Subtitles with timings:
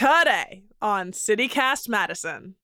[0.00, 2.54] Today on CityCast Madison.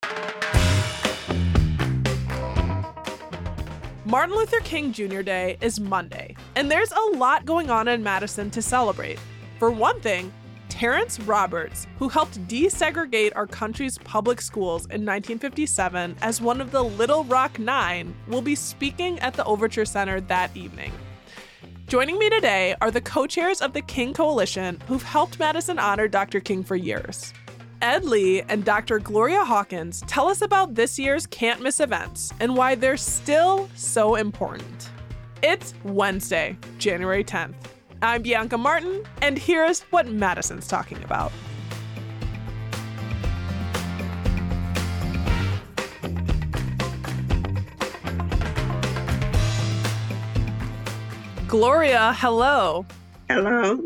[4.07, 5.21] Martin Luther King Jr.
[5.21, 9.19] Day is Monday, and there's a lot going on in Madison to celebrate.
[9.59, 10.33] For one thing,
[10.71, 16.83] Terrence Roberts, who helped desegregate our country's public schools in 1957 as one of the
[16.83, 20.91] Little Rock Nine, will be speaking at the Overture Center that evening.
[21.87, 26.09] Joining me today are the co chairs of the King Coalition who've helped Madison honor
[26.09, 26.41] Dr.
[26.41, 27.33] King for years.
[27.81, 28.99] Ed Lee and Dr.
[28.99, 34.17] Gloria Hawkins tell us about this year's can't miss events and why they're still so
[34.17, 34.91] important.
[35.45, 37.55] It's Wednesday, January 10th.
[38.03, 41.31] I'm Bianca Martin, and here's what Madison's talking about.
[51.49, 52.85] Gloria, hello.
[53.31, 53.81] Hello.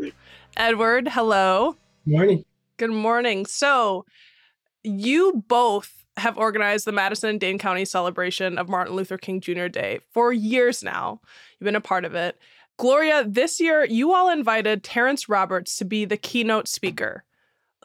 [0.57, 1.75] Edward, hello.
[2.07, 2.43] Morning.
[2.77, 3.45] Good morning.
[3.45, 4.05] So,
[4.83, 9.67] you both have organized the Madison and Dane County celebration of Martin Luther King Jr.
[9.67, 11.21] Day for years now.
[11.59, 12.35] You've been a part of it.
[12.77, 17.23] Gloria, this year you all invited Terrence Roberts to be the keynote speaker.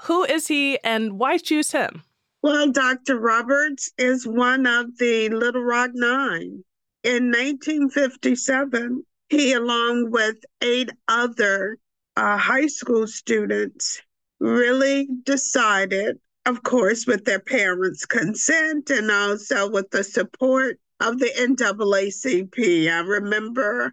[0.05, 2.03] Who is he and why choose him?
[2.43, 3.19] Well, Dr.
[3.19, 6.65] Roberts is one of the Little Rock Nine.
[7.05, 11.79] In 1957, he, along with eight other
[12.17, 14.01] uh, high school students,
[14.39, 21.31] really decided, of course, with their parents' consent and also with the support of the
[21.37, 22.91] NAACP.
[22.91, 23.93] I remember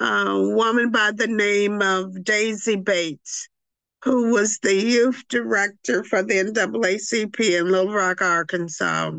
[0.00, 3.48] a woman by the name of Daisy Bates,
[4.04, 9.10] who was the youth director for the NAACP in Little Rock, Arkansas.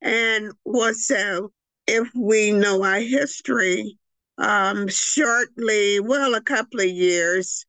[0.00, 1.52] And was so,
[1.86, 3.98] if we know our history,
[4.38, 7.64] um, shortly, well, a couple of years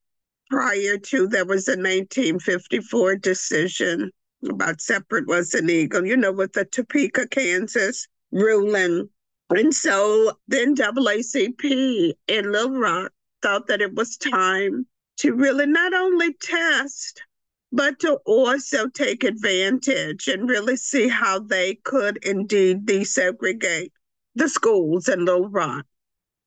[0.49, 4.11] prior to there was a 1954 decision
[4.49, 9.09] about separate was an eagle, you know, with the Topeka, Kansas ruling.
[9.49, 13.11] And so then NAACP in Little Rock
[13.41, 14.87] thought that it was time
[15.17, 17.23] to really not only test,
[17.71, 23.91] but to also take advantage and really see how they could indeed desegregate
[24.35, 25.85] the schools in Little Rock.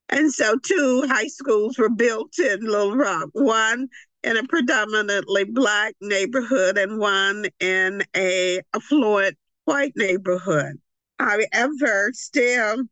[0.09, 3.89] And so two high schools were built in Little Rock, one
[4.23, 10.81] in a predominantly black neighborhood and one in a affluent white neighborhood.
[11.19, 12.85] However, still,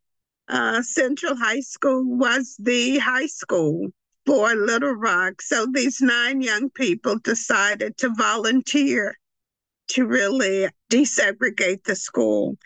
[0.49, 3.88] uh, Central High School was the high school
[4.27, 5.41] for Little Rock.
[5.41, 9.16] So these nine young people decided to volunteer
[9.88, 12.56] to really desegregate the school.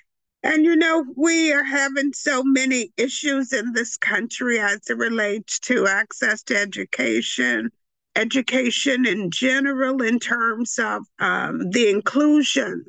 [0.42, 5.58] And you know, we are having so many issues in this country as it relates
[5.60, 7.70] to access to education,
[8.16, 12.84] education in general, in terms of um, the inclusion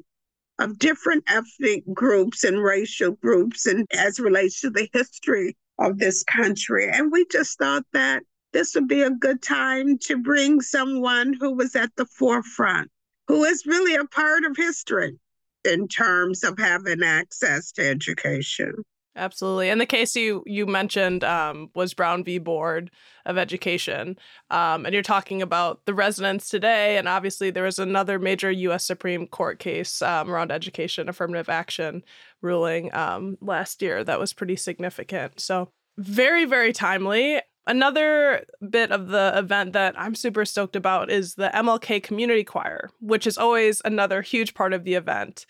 [0.60, 6.24] of different ethnic groups and racial groups, and as relates to the history of this
[6.24, 6.90] country.
[6.90, 8.24] And we just thought that
[8.54, 12.90] this would be a good time to bring someone who was at the forefront,
[13.28, 15.20] who is really a part of history
[15.66, 18.74] in terms of having access to education.
[19.16, 19.70] Absolutely.
[19.70, 22.38] And the case you you mentioned um, was Brown v.
[22.38, 22.92] Board
[23.26, 24.18] of Education,
[24.50, 26.98] um, and you're talking about the residents today.
[26.98, 28.86] And obviously, there was another major U.S.
[28.86, 32.04] Supreme Court case um, around education affirmative action
[32.42, 35.42] ruling um, last year that was pretty significant.
[35.42, 37.42] So very very timely.
[37.68, 42.90] Another bit of the event that I'm super stoked about is the MLK Community Choir,
[43.02, 45.46] which is always another huge part of the event.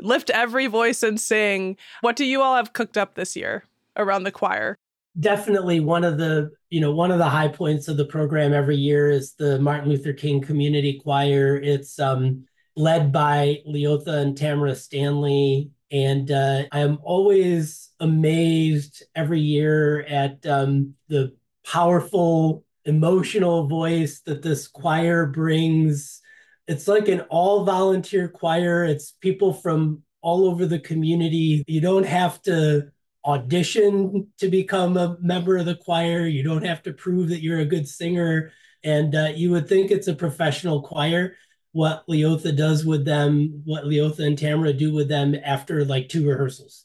[0.00, 1.76] Lift every voice and sing.
[2.00, 3.64] What do you all have cooked up this year
[3.96, 4.76] around the choir?
[5.20, 8.76] Definitely one of the, you know, one of the high points of the program every
[8.76, 11.56] year is the Martin Luther King Community Choir.
[11.56, 12.44] It's um,
[12.76, 15.70] led by Leotha and Tamara Stanley.
[15.92, 21.34] And uh, I am always amazed every year at um, the
[21.66, 26.20] powerful, emotional voice that this choir brings.
[26.68, 28.84] It's like an all volunteer choir.
[28.84, 31.64] It's people from all over the community.
[31.66, 32.90] You don't have to
[33.24, 36.26] audition to become a member of the choir.
[36.26, 38.52] You don't have to prove that you're a good singer.
[38.84, 41.36] And uh, you would think it's a professional choir.
[41.72, 46.28] What Leotha does with them, what Leotha and Tamara do with them after like two
[46.28, 46.84] rehearsals.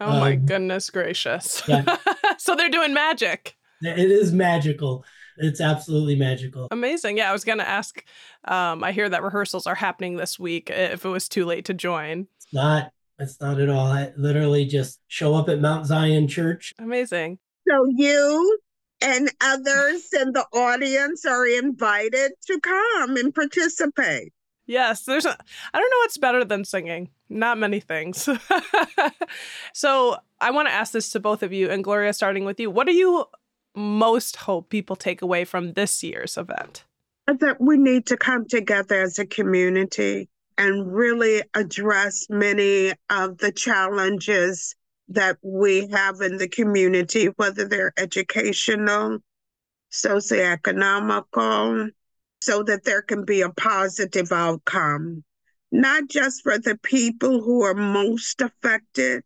[0.00, 1.62] Oh my um, goodness gracious.
[1.66, 1.96] Yeah.
[2.38, 3.56] so they're doing magic.
[3.82, 5.04] It is magical.
[5.38, 6.68] It's absolutely magical.
[6.70, 7.16] Amazing.
[7.18, 8.04] Yeah, I was going to ask.
[8.44, 11.74] Um, I hear that rehearsals are happening this week if it was too late to
[11.74, 12.26] join.
[12.36, 12.92] It's not.
[13.18, 13.86] It's not at all.
[13.86, 16.74] I literally just show up at Mount Zion Church.
[16.78, 17.38] Amazing.
[17.68, 18.58] So you
[19.00, 24.32] and others in the audience are invited to come and participate.
[24.66, 25.36] Yes, there's a
[25.74, 27.10] I don't know what's better than singing.
[27.28, 28.28] Not many things.
[29.72, 32.70] so, I want to ask this to both of you and Gloria starting with you.
[32.70, 33.24] What are you
[33.74, 36.84] most hope people take away from this year's event?
[37.26, 40.28] That we need to come together as a community
[40.58, 44.74] and really address many of the challenges
[45.08, 49.18] that we have in the community, whether they're educational,
[49.92, 51.90] socioeconomical,
[52.40, 55.22] so that there can be a positive outcome,
[55.70, 59.22] not just for the people who are most affected,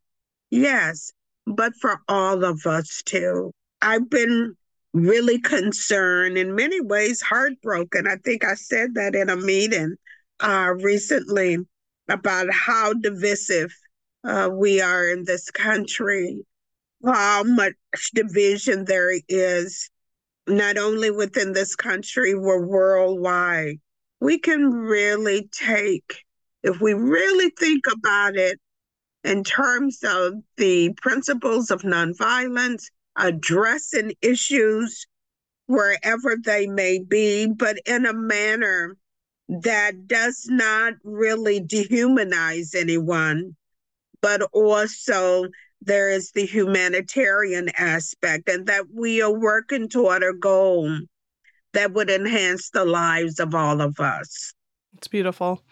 [0.51, 1.13] yes,
[1.47, 3.53] but for all of us too.
[3.83, 4.55] I've been
[4.93, 8.07] really concerned, in many ways, heartbroken.
[8.07, 9.97] I think I said that in a meeting
[10.41, 11.59] uh, recently
[12.09, 13.75] about how divisive
[14.25, 16.45] uh, we are in this country,
[17.05, 17.75] how much
[18.15, 19.91] division there is,
[20.47, 23.77] not only within this country, but worldwide.
[24.21, 26.25] We can really take,
[26.63, 28.59] if we really think about it
[29.25, 32.85] in terms of the principles of nonviolence,
[33.17, 35.07] addressing issues
[35.67, 38.97] wherever they may be, but in a manner
[39.49, 43.57] that does not really dehumanize anyone,
[44.21, 45.47] but also
[45.81, 50.99] there is the humanitarian aspect, and that we are working toward a goal
[51.73, 54.55] that would enhance the lives of all of us.
[54.97, 55.63] It's beautiful.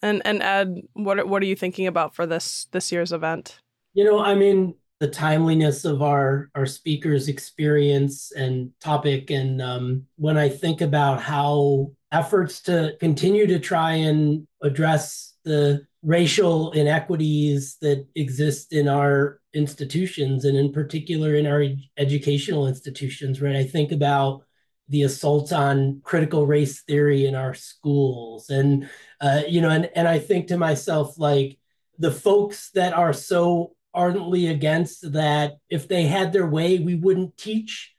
[0.00, 3.60] And and Ed, what what are you thinking about for this this year's event?
[3.92, 9.30] You know, I mean, the timeliness of our our speakers experience and topic.
[9.30, 15.86] And um, when i think about how efforts to continue to try and address the
[16.02, 21.64] racial inequities that exist in our institutions and in particular in our
[21.96, 23.56] educational institutions right?
[23.56, 24.44] I think about
[24.88, 30.08] the assault on critical race theory in our schools and uh, you know and, and
[30.08, 31.58] i think to myself like
[31.98, 37.36] the folks that are so ardently against that if they had their way, we wouldn't
[37.36, 37.92] teach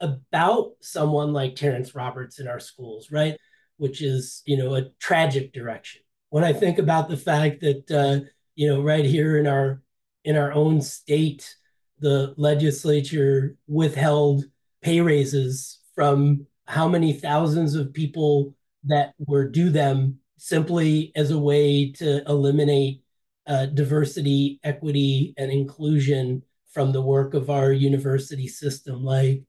[0.00, 3.36] about someone like Terrence Roberts in our schools, right?
[3.78, 6.02] Which is, you know, a tragic direction.
[6.30, 9.82] When I think about the fact that, uh, you know, right here in our
[10.24, 11.54] in our own state,
[12.00, 14.44] the legislature withheld
[14.82, 18.54] pay raises from how many thousands of people
[18.84, 23.00] that were due them simply as a way to eliminate
[23.46, 29.04] uh, diversity, equity, and inclusion from the work of our university system.
[29.04, 29.42] Like,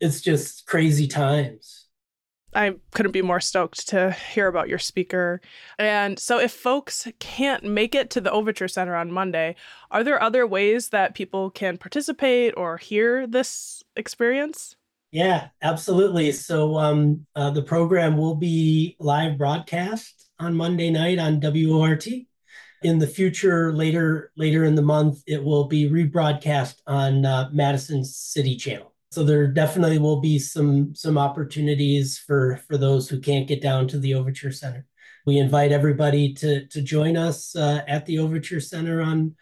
[0.00, 1.86] it's just crazy times.
[2.54, 5.40] I couldn't be more stoked to hear about your speaker.
[5.78, 9.54] And so, if folks can't make it to the Overture Center on Monday,
[9.90, 14.74] are there other ways that people can participate or hear this experience?
[15.12, 16.32] Yeah, absolutely.
[16.32, 22.06] So, um, uh, the program will be live broadcast on Monday night on WORT
[22.82, 28.04] in the future, later later in the month, it will be rebroadcast on uh, Madison
[28.04, 28.94] City Channel.
[29.10, 33.88] So there definitely will be some some opportunities for for those who can't get down
[33.88, 34.86] to the Overture Center.
[35.26, 39.36] We invite everybody to to join us uh, at the Overture Center on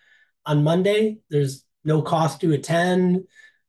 [0.45, 1.19] on Monday.
[1.31, 3.25] There's no cost to attend.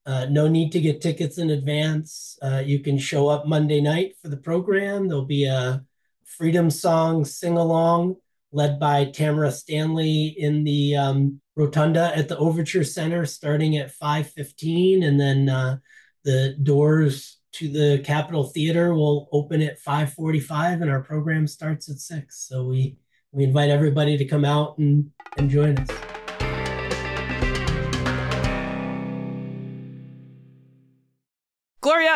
[0.06, 2.40] Uh, no need to get tickets in advance.
[2.42, 5.08] Uh, you can show up Monday night for the program.
[5.08, 5.86] There'll be a
[6.26, 8.16] freedom song sing along
[8.52, 15.04] led by Tamara Stanley in the um, rotunda at the Overture Center, starting at 5:15,
[15.04, 15.78] and then uh,
[16.24, 21.98] the doors to the Capitol Theater will open at 5:45, and our program starts at
[21.98, 22.48] six.
[22.48, 22.98] So we
[23.32, 26.19] we invite everybody to come out and and join us.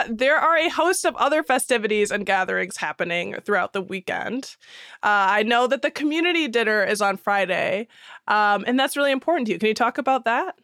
[0.10, 4.56] There are a host of other festivities and gatherings happening throughout the weekend.
[5.02, 7.88] Uh, I know that the community dinner is on Friday,
[8.28, 9.60] um, and that's really important to you.
[9.60, 10.56] Can you talk about that?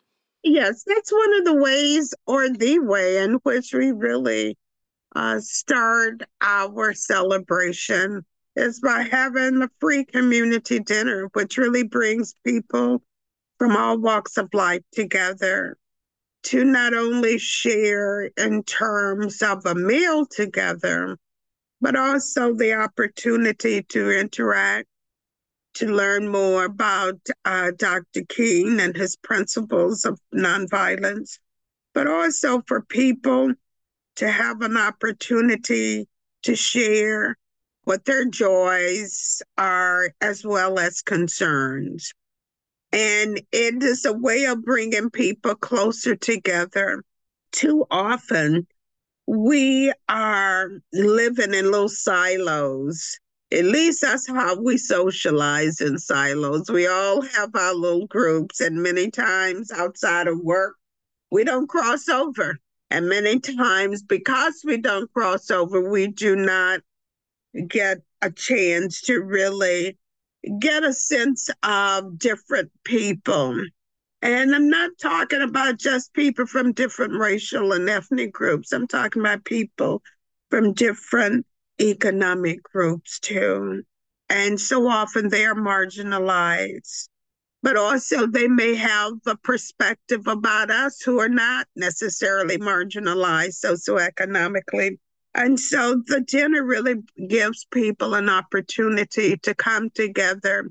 [0.43, 4.57] Yes, that's one of the ways, or the way, in which we really
[5.15, 13.01] uh, start our celebration is by having a free community dinner, which really brings people
[13.57, 15.77] from all walks of life together.
[16.43, 21.17] To not only share in terms of a meal together,
[21.81, 24.87] but also the opportunity to interact,
[25.75, 28.23] to learn more about uh, Dr.
[28.27, 31.39] King and his principles of nonviolence,
[31.93, 33.53] but also for people
[34.15, 36.07] to have an opportunity
[36.43, 37.37] to share
[37.83, 42.13] what their joys are as well as concerns.
[42.91, 47.03] And it is a way of bringing people closer together.
[47.51, 48.67] Too often,
[49.27, 53.19] we are living in little silos.
[53.51, 56.69] At least that's how we socialize in silos.
[56.69, 60.75] We all have our little groups, and many times outside of work,
[61.31, 62.57] we don't cross over.
[62.91, 66.81] And many times, because we don't cross over, we do not
[67.67, 69.97] get a chance to really
[70.59, 73.61] get a sense of different people.
[74.21, 78.73] And I'm not talking about just people from different racial and ethnic groups.
[78.73, 80.01] I'm talking about people
[80.49, 81.45] from different
[81.79, 83.83] economic groups too.
[84.29, 87.07] And so often they are marginalized,
[87.63, 94.97] but also they may have a perspective about us who are not necessarily marginalized socioeconomically.
[95.39, 96.95] And so the dinner really
[97.29, 100.69] gives people an opportunity to come together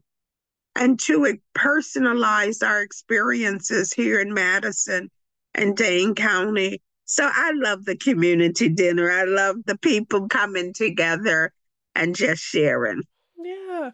[0.77, 5.11] and to personalize our experiences here in Madison
[5.55, 6.83] and Dane County.
[7.07, 9.11] So I love the community dinner.
[9.11, 11.51] I love the people coming together
[11.95, 13.01] and just sharing.
[13.43, 13.93] Yeah.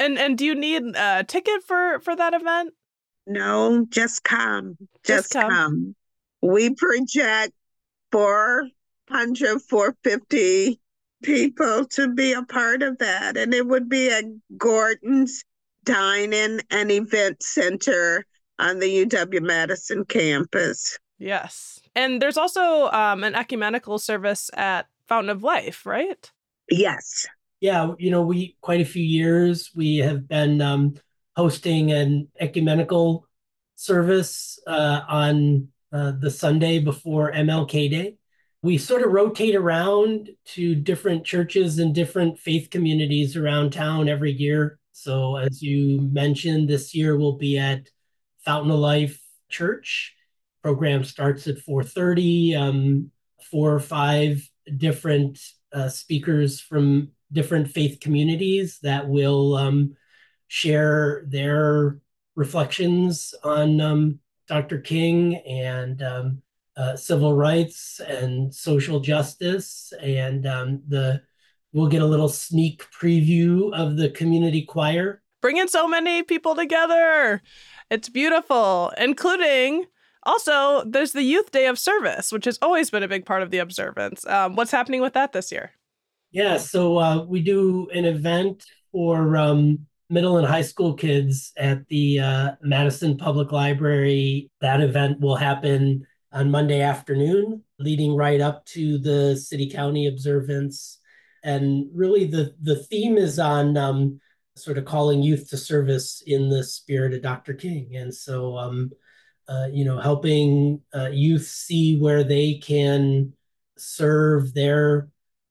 [0.00, 2.74] And and do you need a ticket for for that event?
[3.28, 4.76] No, just come.
[5.04, 5.50] Just, just come.
[5.50, 5.96] come.
[6.42, 7.52] We project
[9.06, 10.80] for 100, 450
[11.22, 13.36] people to be a part of that.
[13.36, 14.24] And it would be at
[14.56, 15.44] Gordon's
[15.84, 18.24] Dining and Event Center
[18.58, 20.98] on the UW Madison campus.
[21.18, 21.80] Yes.
[21.94, 26.30] And there's also um, an ecumenical service at Fountain of Life, right?
[26.70, 27.26] Yes.
[27.60, 30.94] Yeah, you know, we quite a few years we have been um,
[31.36, 33.26] hosting an ecumenical
[33.76, 38.14] service uh, on uh, the Sunday before MLK Day
[38.66, 44.32] we sort of rotate around to different churches and different faith communities around town every
[44.32, 44.80] year.
[44.90, 47.88] So, as you mentioned, this year we'll be at
[48.44, 50.16] Fountain of Life Church.
[50.64, 52.56] Program starts at 4:30.
[52.56, 53.12] Um,
[53.52, 54.42] four or five
[54.76, 55.38] different
[55.72, 59.94] uh, speakers from different faith communities that will um,
[60.48, 62.00] share their
[62.34, 64.18] reflections on um,
[64.48, 64.80] Dr.
[64.80, 66.42] King and um,
[66.76, 71.22] uh, civil rights and social justice, and um, the
[71.72, 75.22] we'll get a little sneak preview of the community choir.
[75.42, 77.42] Bringing so many people together,
[77.90, 79.84] it's beautiful, including.
[80.22, 83.50] Also, there's the Youth Day of Service, which has always been a big part of
[83.50, 84.26] the observance.
[84.26, 85.70] Um, what's happening with that this year?
[86.32, 91.86] Yeah, so uh, we do an event for um, middle and high school kids at
[91.88, 94.50] the uh, Madison Public Library.
[94.60, 100.98] That event will happen on Monday afternoon, leading right up to the city county observance.
[101.42, 104.20] And really, the, the theme is on um,
[104.56, 107.54] sort of calling youth to service in the spirit of Dr.
[107.54, 107.96] King.
[107.96, 108.90] And so, um,
[109.48, 113.32] uh, you know, helping uh, youth see where they can
[113.76, 115.08] serve their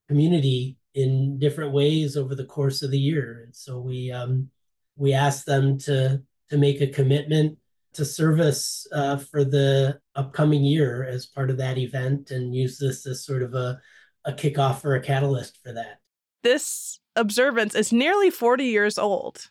[0.07, 3.43] community in different ways over the course of the year.
[3.45, 4.49] And so we um,
[4.95, 7.57] we ask them to to make a commitment
[7.95, 13.05] to service uh, for the upcoming year as part of that event and use this
[13.07, 13.79] as sort of a,
[14.25, 15.99] a kickoff or a catalyst for that.
[16.43, 19.49] This observance is nearly 40 years old.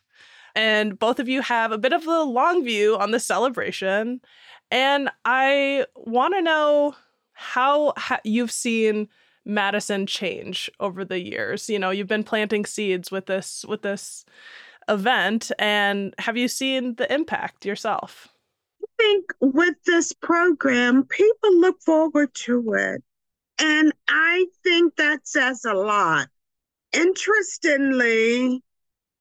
[0.55, 4.21] And both of you have a bit of a long view on the celebration.
[4.71, 6.95] And I want to know
[7.33, 9.09] how ha- you've seen
[9.43, 11.69] Madison change over the years.
[11.69, 14.25] You know, you've been planting seeds with this with this
[14.87, 18.29] event and have you seen the impact yourself?
[18.97, 23.03] Think with this program, people look forward to it.
[23.59, 26.27] And I think that says a lot.
[26.93, 28.61] Interestingly,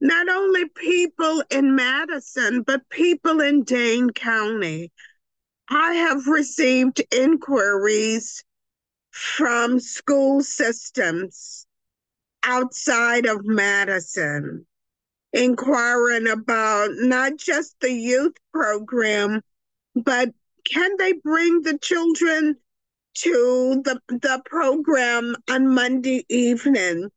[0.01, 4.93] not only people in Madison, but people in Dane County.
[5.69, 8.45] I have received inquiries
[9.11, 11.67] from school systems
[12.43, 14.67] outside of Madison
[15.35, 19.43] inquiring about not just the youth program,
[19.95, 20.31] but
[20.65, 22.57] can they bring the children
[23.15, 27.11] to the the program on Monday evening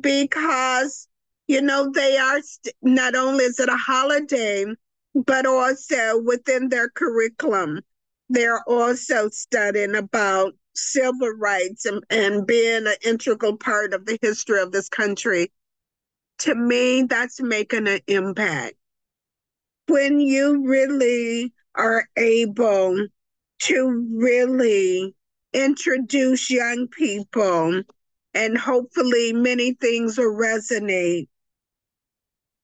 [0.00, 1.08] because
[1.48, 4.64] you know they are st- not only is it a holiday
[5.14, 7.80] but also within their curriculum
[8.32, 14.60] they're also studying about civil rights and, and being an integral part of the history
[14.60, 15.52] of this country.
[16.38, 18.74] To me, that's making an impact.
[19.86, 23.06] When you really are able
[23.60, 25.14] to really
[25.52, 27.82] introduce young people
[28.34, 31.28] and hopefully many things will resonate.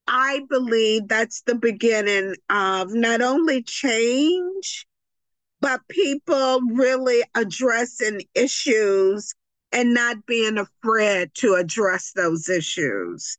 [0.07, 4.87] I believe that's the beginning of not only change,
[5.61, 9.35] but people really addressing issues
[9.73, 13.37] and not being afraid to address those issues.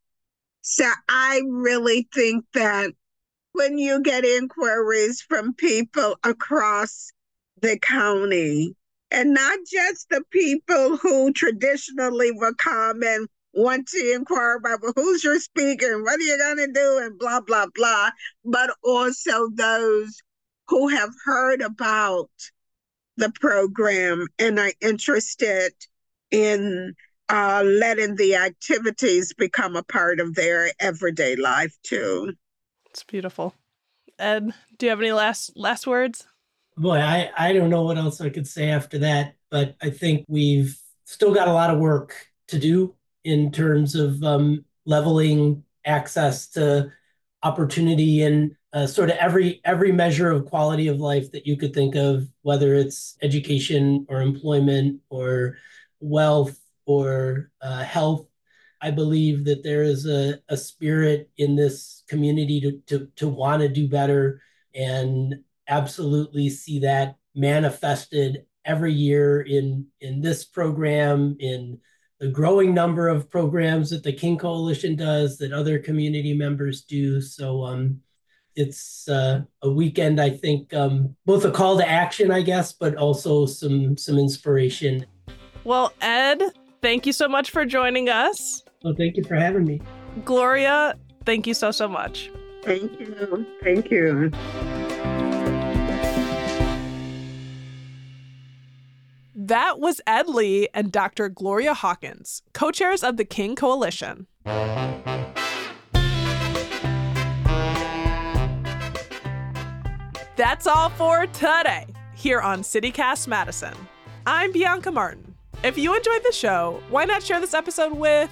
[0.61, 2.91] So I really think that
[3.59, 7.11] when you get inquiries from people across
[7.61, 8.73] the county,
[9.11, 14.93] and not just the people who traditionally will come and want to inquire about well,
[14.95, 18.09] who's your speaker and what are you going to do and blah blah blah
[18.45, 20.21] but also those
[20.69, 22.29] who have heard about
[23.17, 25.73] the program and are interested
[26.31, 26.93] in
[27.27, 32.31] uh, letting the activities become a part of their everyday life too.
[32.89, 33.55] It's beautiful.
[34.17, 36.25] Ed, do you have any last last words?
[36.79, 40.25] boy, I, I don't know what else I could say after that, but I think
[40.27, 42.15] we've still got a lot of work
[42.47, 46.91] to do in terms of um, leveling access to
[47.43, 51.73] opportunity and uh, sort of every every measure of quality of life that you could
[51.73, 55.57] think of, whether it's education or employment or
[55.99, 58.25] wealth or uh, health.
[58.81, 63.61] I believe that there is a, a spirit in this community to to, to want
[63.61, 64.41] to do better
[64.73, 65.35] and
[65.67, 71.79] absolutely see that manifested every year in in this program in
[72.19, 77.21] the growing number of programs that the king coalition does that other community members do.
[77.21, 78.01] So um,
[78.55, 82.95] it's uh, a weekend i think um, both a call to action i guess but
[82.95, 85.05] also some some inspiration.
[85.63, 86.41] Well ed
[86.81, 89.81] thank you so much for joining us well thank you for having me
[90.25, 90.95] gloria
[91.25, 92.31] thank you so so much
[92.63, 94.31] thank you thank you
[99.49, 101.27] That was Ed Lee and Dr.
[101.27, 104.27] Gloria Hawkins, co chairs of the King Coalition.
[110.35, 113.73] That's all for today here on CityCast Madison.
[114.27, 115.35] I'm Bianca Martin.
[115.63, 118.29] If you enjoyed the show, why not share this episode with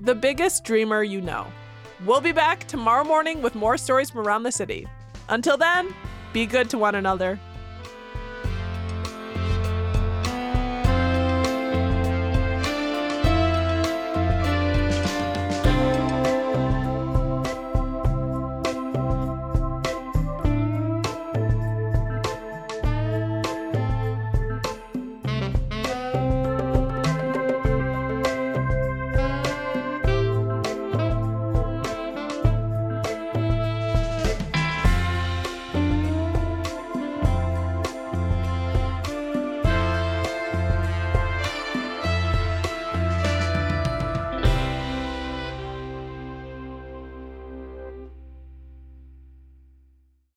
[0.00, 1.46] the biggest dreamer you know?
[2.06, 4.86] We'll be back tomorrow morning with more stories from around the city.
[5.28, 5.94] Until then,
[6.32, 7.38] be good to one another